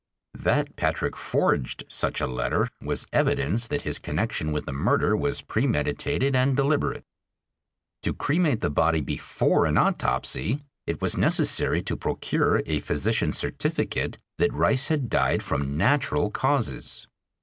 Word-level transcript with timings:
That 0.39 0.75
Patrick 0.77 1.15
forged 1.15 1.83
such 1.87 2.21
a 2.21 2.25
letter 2.25 2.67
was 2.81 3.05
evidence 3.13 3.67
that 3.67 3.83
his 3.83 3.99
connection 3.99 4.51
with 4.51 4.65
the 4.65 4.71
murder 4.73 5.15
was 5.15 5.43
premeditated 5.43 6.35
and 6.35 6.57
deliberate. 6.57 7.03
To 8.01 8.15
cremate 8.15 8.61
the 8.61 8.71
body 8.71 9.01
before 9.01 9.67
an 9.67 9.77
autopsy 9.77 10.63
it 10.87 11.01
was 11.01 11.17
necessary 11.17 11.83
to 11.83 11.95
procure 11.95 12.63
a 12.65 12.79
physician's 12.79 13.37
certificate 13.37 14.17
that 14.39 14.51
Rice 14.53 14.87
had 14.87 15.07
died 15.07 15.43
from 15.43 15.77
natural 15.77 16.31
causes. 16.31 17.05